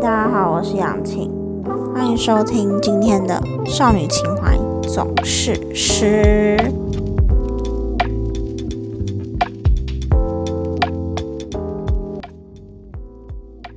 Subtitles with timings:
[0.00, 1.28] 大家好，我是杨晴，
[1.92, 6.56] 欢迎收听今天的少女情怀总是诗。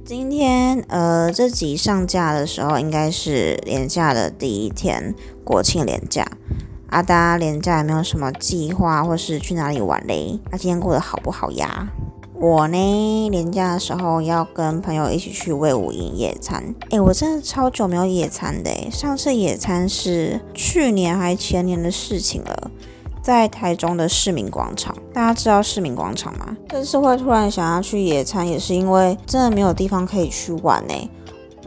[0.05, 6.23] 今天呃，这集上架的时候应该是连假的第一天，国庆连假。
[6.91, 10.39] 阿达连假有没有什么计划，或是去哪里玩嘞？
[10.51, 11.87] 他今天过得好不好呀？
[12.41, 16.73] 我呢，年假的时候要跟朋友一起去魏武营野餐。
[16.89, 22.71] 诶，我真的超久没有野餐的，上次野餐是去年还前年的事情了，
[23.21, 24.97] 在台中的市民广场。
[25.13, 26.57] 大家知道市民广场吗？
[26.67, 31.09] 这次会突然想要去野餐，也是因为真的没有地方可以去玩呢。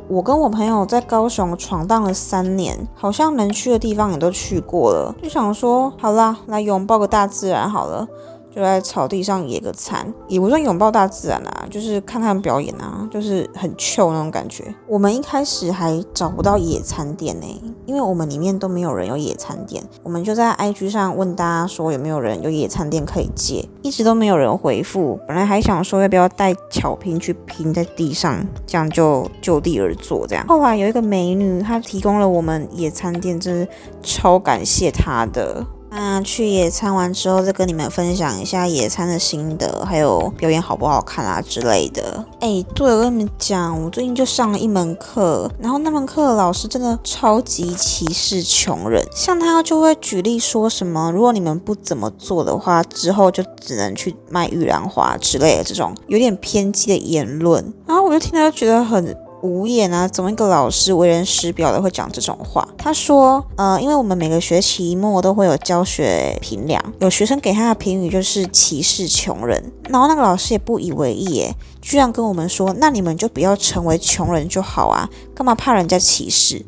[0.09, 8.09] 我跟我朋友在高雄闯荡了三年，好像能去的地方也都去过了，就想说，好啦，来拥抱个大自然好了。
[8.55, 14.73] 就在草地上野个餐，也不算拥抱大自然啊，就是看看表演啊，就是很 chill 那种感觉。
[14.87, 19.83] 我们一开始还找不到野餐店呢，因为我们里面都没有人有野餐店。
[20.05, 25.19] 我们就在 IG 上问大家说有没有人有野餐店可以借，一直都没有人回复。
[25.27, 30.47] 本来还想说要不要带巧拼去拼在地上，这样就就地而坐这样。
[30.47, 33.69] 后来有一个美女，她提供了我们野餐店，真是
[34.01, 35.67] 超感谢她的。
[35.97, 42.25] 那去野餐完之后，再跟你们分享一下野餐的心得，还有表演好不好看啊之类的。
[42.41, 59.17] 哎，对我跟你们讲，我最近就上了一门课，然后那门课的老师真的超级歧视穷人，像他就会举例说什么，如果你们不怎么做的话，之后就只能去卖玉兰花之类的这种有点偏激的言论，然后我就听到觉得很。
[59.45, 60.09] 无言啊！
[60.09, 62.67] 怎么一个老师为人师表的会讲这种话？
[62.79, 76.65] 他说：“呃，因为我们每个学期末都会有教学评量，有学生给他的评语就是歧视穷人，然后那个老师也不以为意，诶，居然跟我们说：那你们就不要成为穷人就好啊，干嘛怕人家歧视？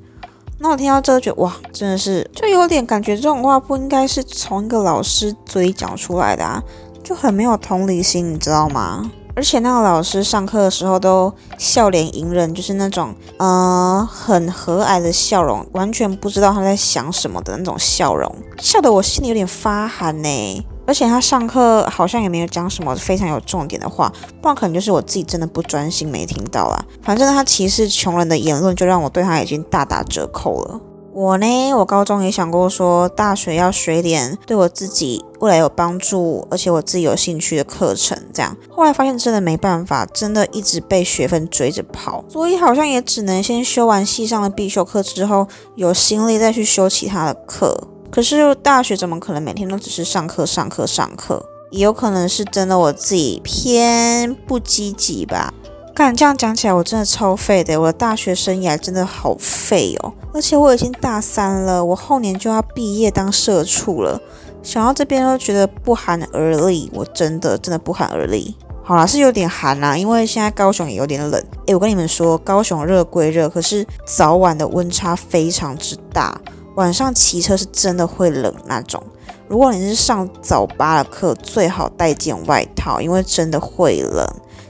[0.59, 6.63] 那我听到这，觉得哇，真的是就有点感觉这种话不应该是从一个老师嘴里讲出来的啊，
[7.03, 20.67] 就很没有同理心，你知道吗？”而且那个老师上课的时候都笑脸迎人，就是那种呃很和蔼的笑容，完全不知道他在想什么的那种笑容，笑得我心里有点发寒呢。
[20.89, 24.11] 而且他上课好像也没有讲什么非常有重点的话，
[24.41, 26.83] 不然可能就是我自己真的不专心没听到啦。
[27.03, 30.81] 反正他歧视穷人的言论，就让我对他已经大打折扣了。
[31.17, 38.23] 我呢，我高中也想过说，大学要学点对我自己未来有帮助，而且我自己有兴趣的课程。
[38.35, 47.89] 这样，后来发现真的没办法，真的一直被学分追着跑，所以好像也只能先修完系上的必修课之后，有心力再去修其他的课。
[48.11, 51.43] 可是大学怎么可能每天都只是上课、上课、上课？
[51.71, 55.51] 也有可能是真的我自己偏不积极吧。
[55.95, 57.81] 看这样讲起来，我真的超废的。
[57.81, 64.21] 我的大学生涯真的好废哦，而且我已经大三了，我后年就要毕业当社畜了。
[64.63, 68.55] 想到这边都觉得不寒而栗，我真的真的不寒而栗。
[68.83, 71.43] 好啦，是有点寒啦，因为现在高雄也有点冷。
[71.67, 76.41] 诶，我跟你们说，高雄热归热，可是早晚的温差非常之大，
[76.77, 79.03] 晚上骑车是真的会冷那种。
[79.49, 84.25] 如果你是上早八的课，最好带件外套，因为真的会冷。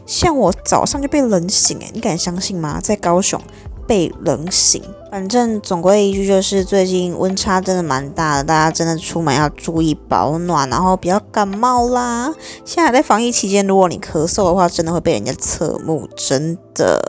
[0.06, 2.78] 像我早上就被冷醒诶，你敢相信吗？
[2.82, 3.40] 在高雄
[3.86, 4.82] 被冷醒。
[5.10, 12.34] 反正总归一句就是，最近温差真的蛮大的，大家真的出门要注意保暖，然后不要感冒啦。
[12.64, 17.02] 现在在防疫期间，如果你咳嗽的话，真的会被人家侧目，真的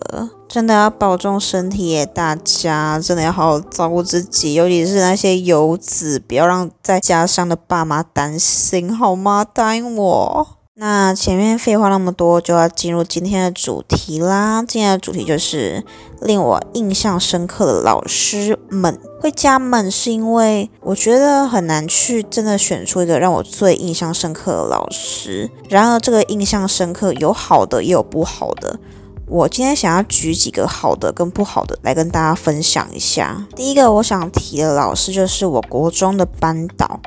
[0.48, 2.06] 真的要保重身体耶！
[2.06, 9.46] 大家真的要好好照顾自己，尤其是那些游子，不要让在家乡的爸妈担心，好吗？
[9.54, 10.48] 答应我。
[10.80, 14.64] 那前面废话那么多，就要进入今天的主题啦。
[14.68, 15.84] 今天的主题就是
[16.22, 18.96] 令我印象深刻的老师们。
[19.20, 25.50] 会加们是因为我觉得很难去真的选出一个让我最印象深刻的老师。
[25.68, 28.80] 然而，这个印象深刻有好的也有不好的。
[29.26, 33.48] 我今天想要举几个好的跟不好的来跟大家分享一下。
[33.56, 37.00] 第一个我想提的老师就是我国中的班导，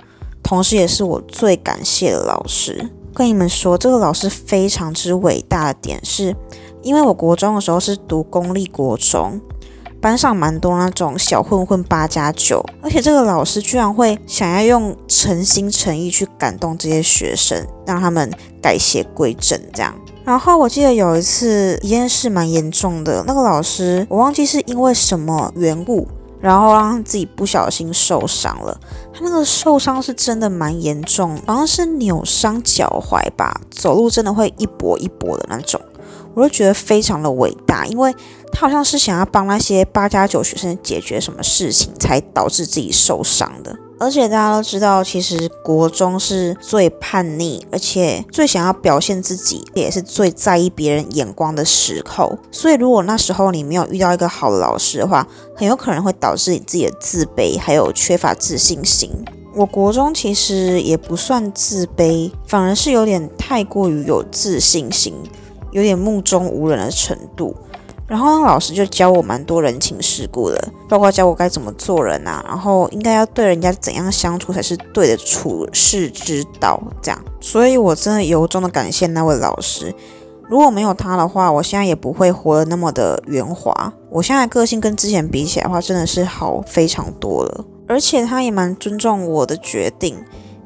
[0.42, 2.90] 同时也是我最感谢的老师。
[3.14, 6.34] 跟你们说，这个老师非常之伟大的点是，
[6.82, 9.40] 因为我国中的时候是读公立国中，
[10.00, 19.94] 班上蛮多那种小混混八加九，而且这个老师居然会想要用诚心诚意去感动这些学生，让他们改邪归正这样。
[20.24, 26.06] 然后我记得有一次一件事蛮严重的，那个老师我忘记是因为什么缘故。
[26.40, 28.80] 然后让自己不小心受伤了，
[29.12, 35.80] 他那个受伤是真的蛮严重，好像是扭伤脚踝吧，走路真的会一跛一跛的那种。
[36.32, 38.14] 我就觉得非常的伟大，因为
[38.52, 43.76] 他好像是想要帮那些八加九学生解决什么事情，才导致自己受伤的。
[44.00, 52.38] 而且大家都知道，其实国中是最叛逆，而且最想要表现自己，也是最在意别人眼光的时候。
[52.50, 59.10] 所以，如果那时候你没有遇到一个好的老师的话，很有可能会导致你自己的自卑，还有缺乏自信心。
[59.54, 65.12] 我国中其实也不算自卑，反而是有点太过于有自信心，
[65.72, 67.54] 有点目中无人的程度。
[68.10, 77.24] 然后老师就教我蛮多人情世故的，包括教我该怎么做人啊，然后应该要对人家怎样相处才是对的处事之道，这样。
[77.40, 79.94] 所以我真的由衷的感谢那位老师，
[80.48, 83.92] 如果没有他的话，我现在也不会活得那么的圆滑。
[84.10, 87.64] 我现在个性跟之前比起来的话，真的是好非常多了。
[87.86, 90.16] 而且他也蛮尊重我的决定，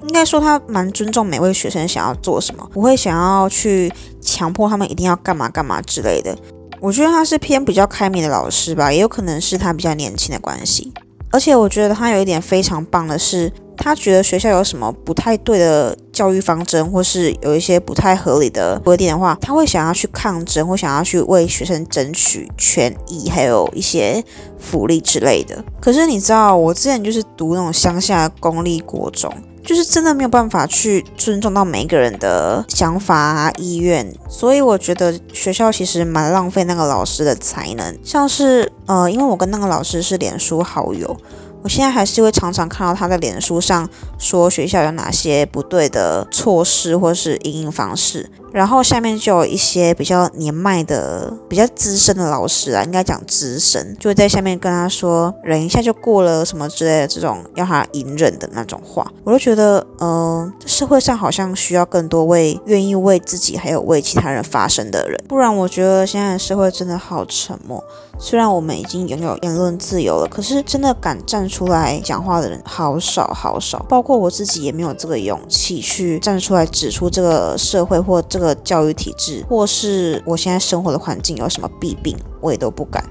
[0.03, 3.93] 应该说他蛮尊重每位学生想要做什么，不会想要去
[4.23, 6.35] 强迫他们一定要干嘛干嘛之类的。
[6.81, 10.93] 我觉得他是偏比较开明的老师吧，也有可能是他比较年轻的关系。
[11.31, 24.23] 而且我觉得他有一点非常棒的是，他觉得学校有什么不太对的教育方针，或是有一些不太合理的规定的话，他会想要去抗争，或想要去为学生争取权益，还有一些
[24.59, 25.65] 福利之类的。
[25.81, 29.33] 可是你知道，我之前就是读那种乡下公立国中。
[29.65, 37.99] 就是真的没有办法去尊重到每一个人的想法啊、意愿，所以我觉得学校其实蛮浪费那个老师的才能。
[38.05, 41.17] 像是呃，因为我跟那个老师是脸书好友，
[41.63, 43.89] 我现在还是会常常看到他在脸书上
[44.19, 48.31] 说学校有哪些不对的措施或是营运方式。
[48.55, 67.83] 然后下面就有一些比较年迈的、比较资深的老师啊，应该讲资深，就会在下面跟他说忍一下就过了什么之类的这种要他隐忍的那种话，我都觉得，嗯，这社会上好像需要更多为愿意为自己还有为其他人发声的人，不然我觉得现在的社会真的好沉默。
[68.17, 78.44] 虽然我们已经拥有言论自由了，可是真的敢站出来讲话的人好少好少，包括我自己也没有这个勇气去站出来指出这个社会或这个。
[78.45, 83.03] 个教育体制，或是我现在生活的环境有什么弊病，我也都不敢。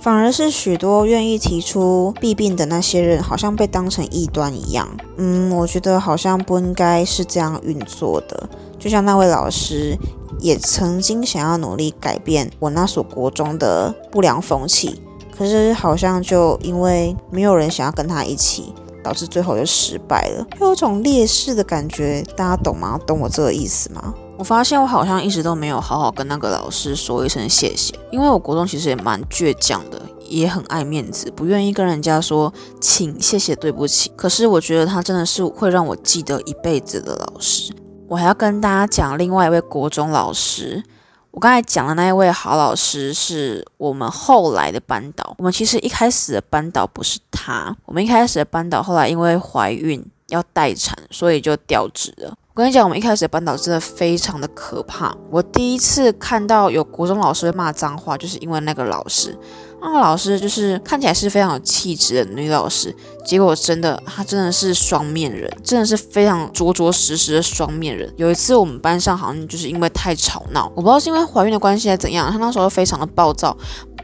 [0.00, 4.88] 反而是许多愿意提出弊病的那些人，好像被当成异端一样。
[5.16, 8.48] 嗯，我觉得好像不应该是这样运作的。
[8.80, 9.96] 就像那位老师，
[10.40, 15.00] 也曾经想要努力改变我那所国中的不良风气，
[15.38, 18.74] 可是好像就因为没有人想要跟他一起，
[19.04, 22.24] 导致最后就失败了，有种劣势的感觉。
[22.36, 22.98] 大家懂吗？
[23.06, 24.12] 懂我这个意思吗？
[24.42, 34.10] 我发现我好像一直都没有好好跟那个老师说一声谢谢，因为我国中其实也蛮倔强的，也很爱面子，不愿意跟人家说请、谢谢、对不起。
[34.16, 37.72] 可是我觉得他真的是会让我记得一辈子的老师。
[38.08, 40.82] 我还要跟大家讲另外一位国中老师，
[41.30, 45.36] 我刚才讲的那一位好老师是我们后来的班导。
[45.38, 52.34] 我们其实一开始的班导不是他，我们一开始的班导后来因为怀孕要待产，所以就调职了。
[52.54, 55.16] 我跟你讲，我们一开始的班导真的非常的可怕。
[55.30, 59.34] 我第一次看到有国中老师会骂脏话，就是因为那个老师。
[59.80, 62.94] 那个老师就是看起来是非常有气质的女老师，
[63.24, 68.12] 结果真的她真的是双面人，真的是非常着着实实的双面人。
[68.18, 73.56] 有一次我们班上好像就是因为太吵闹，我不知道是因为怀孕的关系还是怎样，她那时候非常的暴躁。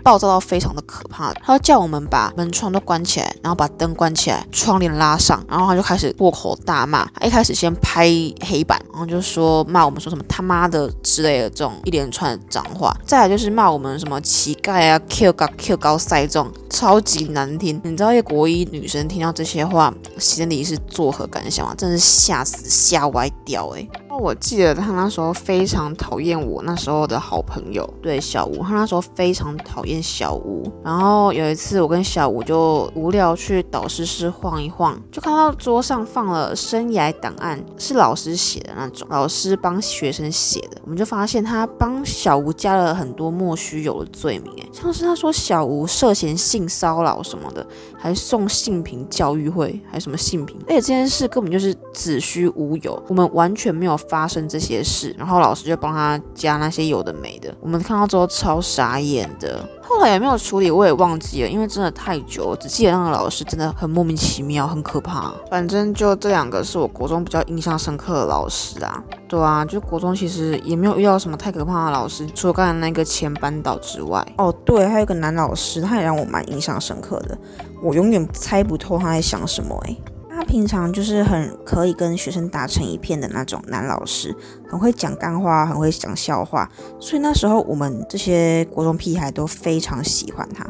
[0.08, 7.04] 暴躁到非常的可怕，他叫我们把门窗都关起来，然后把灯关起来，窗帘拉上，然后他就开始破口大骂。
[7.20, 8.06] 他一开始先拍
[8.40, 17.78] 黑板，然后就说骂我们说什么他妈的之类的这种一连串的脏话，再来就是骂我们什么乞丐啊，Q 高 Q 高塞这种超级难听。
[17.84, 21.74] 你知道一个国一女生听到这些话，心里是作何感想吗？
[21.76, 23.86] 真是吓死吓歪掉哎！
[24.20, 30.62] 我记得他那时候非常讨厌我那时候的好朋友，对小吴，他那时候非常讨厌小吴。
[30.82, 40.80] 然后有一次我跟小吴就无聊去导师室晃一晃，就看到桌上放了生涯档案，是老师写的那种，老师帮学生写的。
[40.84, 47.64] 我们就发现他帮小吴加了很多莫须有的罪名，哎，像是他说小吴涉嫌性骚扰什么的，
[47.98, 53.98] 还送性平教育会，还什么性平，而且这件事根本就是子虚乌有，我们完全没有。
[54.08, 59.68] 发生这些事，然后老师就帮他加那些有的没的，我们看到之后超傻眼的。
[59.88, 65.32] 后来有没有处理我也忘记了，因为真的太久，只记得那个老师真的很莫名其妙，很可怕。
[65.50, 69.02] 反正就这两个是我国中比较印象深刻的老师啊。
[69.26, 74.26] 对啊，就国中其实也没有遇到什么太可怕的老师，除了刚才那个前班导之外。
[74.36, 77.36] 哦，对，还有一个男老师，他也让我蛮印象深刻的，
[77.82, 79.96] 我永远猜不透他在想什么哎。
[79.96, 80.17] 他
[80.48, 84.34] 平常就是很可以跟学生打成一片的那种男老师，
[84.68, 90.66] 很会讲干话，很会讲笑话，所以那时候我们这些国中屁孩都非常喜欢他。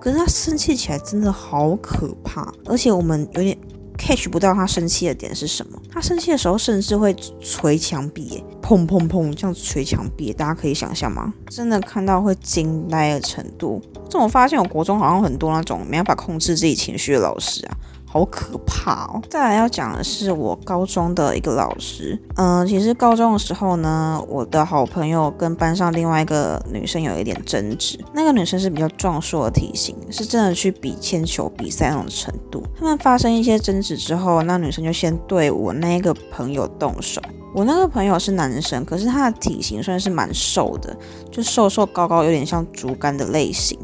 [0.00, 3.56] 可是他生气起来真的好可怕，而且我们有点
[3.96, 5.78] catch 不到他生气的点是什么。
[5.90, 11.32] 他生气的时候甚至会捶墙壁，砰砰砰这样捶墙壁，大家可以想象吗？
[11.48, 13.80] 真的看到会惊呆的程度。
[14.08, 17.76] 这种发现，我国中好像很多那种没办法控制自己情绪的老师啊。
[18.12, 19.22] 好可怕哦！
[19.30, 27.96] 再来要讲的是我高中的一个老师，嗯，其实高中的时候呢，我的好朋友跟班上另外一个女生有一点争执。
[28.12, 32.64] 那个女生是比较壮硕的体型，是真的去比铅球比赛那种程度。
[32.76, 37.22] 他们发生一些争执之后，那女生就先对我那个朋友动手。
[37.54, 40.96] 我那个朋友是男生，可是他的体型算是蛮瘦的，
[41.30, 43.78] 就瘦瘦高高，有点像竹竿的类型。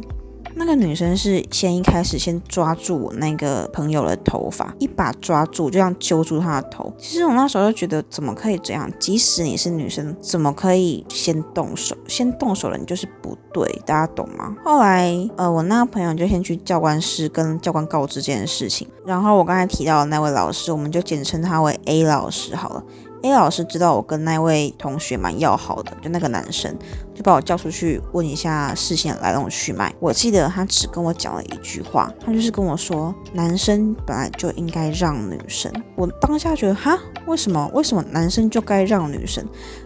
[0.59, 6.91] 那个女生是先一开始先抓住我那个朋友的头发，一把抓住，就这样揪住他的头。
[6.99, 8.91] 其实我那时候就觉得，怎么可以这样？
[8.99, 11.95] 即使你是女生，怎么可以先动手？
[12.09, 14.57] 先动手了，你就是不对，大家懂吗？
[14.65, 18.89] 后来，呃，我那个朋友就先去教官室跟教官告知这件事情。
[19.05, 22.83] 然后我刚才提到的那位老师，我们就简称他为 A 老师好了。
[23.23, 26.77] A 老师知道我跟那位同学蛮要好的，就那个男生
[27.15, 29.93] 就把我叫出去问一下事情来龙去脉。
[29.99, 35.73] 我记得他只跟我讲了一句话，他就是跟我说，男生本来就应该让女生。
[35.97, 36.97] 我当下觉得，哈，
[37.27, 37.69] 为什么？
[37.73, 39.45] 为什么男生就该让女生？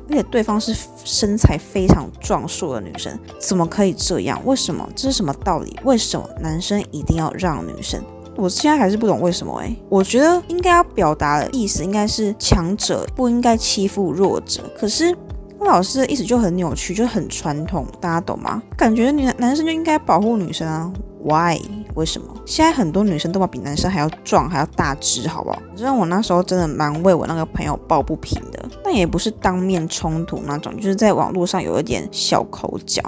[0.08, 4.40] 而且对方是身材非常壮硕的女生，怎么可以这样？
[4.44, 4.86] 为什么？
[4.94, 5.78] 这是什么道理？
[5.84, 8.02] 为什么男生一定要让女生？
[8.40, 15.14] 我现在还是不懂为什么哎，我觉得应该要表达的意思应该是强者不应该欺负弱者，可是
[15.60, 18.62] 老师的意思就很扭曲，就很传统，大家懂吗？
[18.78, 20.90] 感觉女男生就应该保护女生啊
[21.22, 21.60] ？Why？
[21.94, 22.34] 为什么？
[22.46, 25.58] 现在很多女生都比男生还要壮，还要大只，好不好？
[25.76, 33.02] 反正我那时候真的蛮为我那个朋友抱不平的，但也不是当面冲突那种，就是在网络上有一点小口角。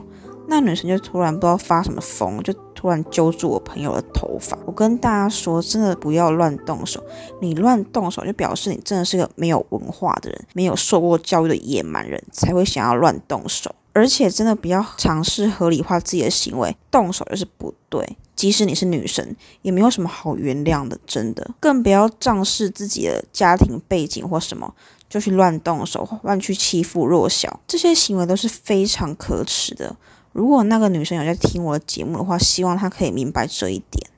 [0.48, 2.52] 那女生就突然不知道发什么疯，就。
[2.82, 7.00] 突然揪住我朋友的头发，我跟大家说，真的不要乱动手。
[7.40, 13.72] 你乱动手，就表示你真的是个没有文化的人，没有受过教育的野蛮人，才会想要乱动手。
[13.92, 18.16] 而且真的不要尝试合理化自己的行为，动手就是不对。
[18.34, 21.48] 即使你是女生，也没有什么好原谅的，真的。
[21.60, 24.74] 更不要仗势自己的家庭背景或什么，
[25.08, 29.94] 就去乱动手，乱去欺负弱小，这些行为都是非常可耻的。
[30.32, 34.08] 如果那个女生有在听我的节目的话，希望她可以明白这一点。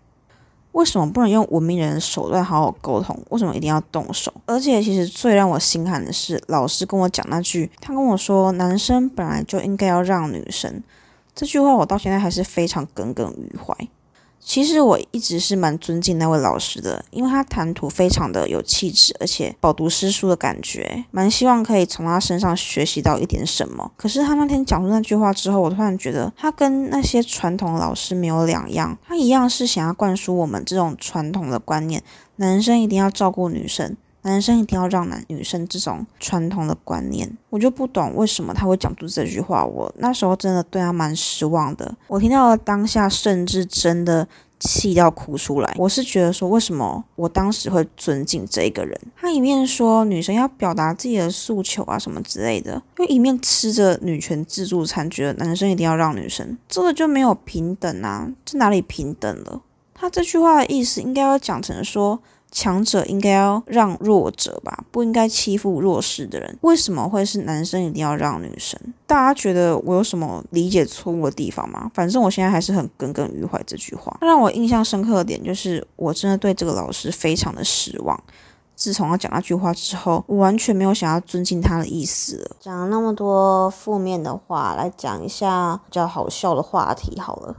[0.73, 3.17] 为什么不能用文明人的手段好好沟通？
[3.31, 4.33] 为什么一定要动手？
[4.47, 10.83] 而且，其实最让我心寒的是，老师跟我讲那句，他跟我说：“男生本来就应该要让女生。”
[11.33, 13.89] 这句话我到现在还是非常耿耿于怀。
[14.45, 23.91] 其实我一直是蛮尊敬那位老师的，因为他谈吐非常的有气质，而且饱读诗书的感觉，蛮希望可以从他身上学习到一点什么。
[23.97, 32.03] 可是他那天讲出那句话之后，我突然觉得他跟那些传统老师没有两样，他一样是想要灌输我们这种传统的观念，
[32.37, 33.97] 男生一定要照顾女生。
[34.25, 39.65] 男生一定要让男女生这种传统的观念，我就不懂为什么他会讲出这句话。
[39.65, 41.95] 我那时候真的对他蛮失望的。
[42.09, 44.27] 我听到了当下，甚至真的
[44.59, 45.75] 气到哭出来。
[45.77, 48.99] 我是觉得说，为什么我当时会尊敬这个人？
[49.15, 58.31] 他一面说女生要表达自己的诉求啊什么之类的，又一面吃着女权自助餐，觉得男生一定要让女生，这个就没有平等啊？
[58.47, 59.61] 这哪里平等了？
[59.93, 62.19] 他这句话的意思应该要讲成说。
[62.55, 66.57] 强者应该要让弱者吧，不应该欺负弱势的人。
[66.61, 68.81] 为什么会是男生一定要让女生？
[69.09, 71.91] 大家觉得我有什么理解错误的地方吗？
[71.93, 74.17] 反正我现在还是很耿耿于怀这句话。
[74.21, 78.19] 让我印象深刻的点就是，我真的对这个老师非常的失望。
[78.77, 82.57] 自从他讲那句话之后，我完全没有想要尊敬他的意思了。
[82.61, 87.57] 讲了那么多负面的话，来讲一下比较好笑的话题好了。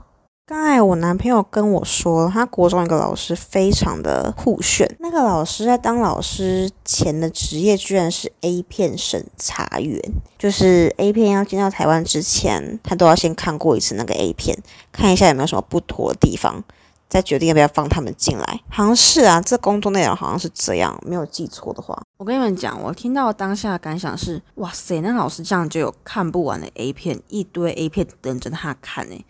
[0.48, 4.88] 刚才我男朋友跟我说，他国中一个老师非常的酷炫。
[5.00, 10.00] 那个老师在当老师前的职业居然是 A 片审查员，
[10.38, 14.56] 就是 A 片要进到台湾之前，他都要先看过一次那个 A 片，
[14.92, 16.62] 看一下有没有什么不妥的地方，
[17.08, 18.60] 再决定要不要放他们进来。
[18.68, 22.00] 好像是啊，这工作内容好像是这样，没有记错的话。
[22.18, 29.24] 我跟你们讲，我听到当下的感想是：哇塞，那老师这样就有看不完的 A 片，一堆 A 片等着他看呢。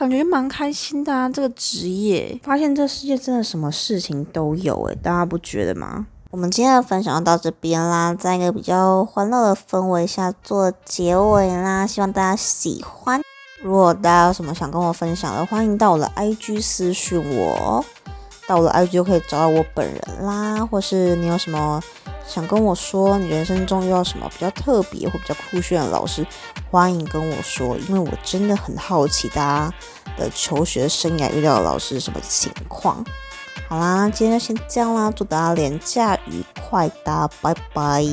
[0.00, 6.06] 感觉蛮开心的啊，这个职业，发现这世界真的什么事情都有诶，大家不觉得吗？
[6.30, 13.20] 我们今天的分享就到这边啦，在一个比较欢乐的氛围下做结尾啦，希望大家喜欢。
[13.62, 17.84] 如果大家有什么想跟我分享的，欢迎到我的 IG 私讯我。
[18.48, 21.78] 到我的 IG 就可以找到我本人啦，或是你有什么
[22.30, 26.24] 想跟我说，你人生中遇到什么比较特别或比较酷炫的老师，
[26.70, 29.74] 欢迎跟我说，因为我真的很好奇大家
[30.16, 33.04] 的求学生涯遇到的老师是什么情况。
[33.68, 38.04] 好啦，今天就先这样啦，祝大家廉假愉快，大家拜拜。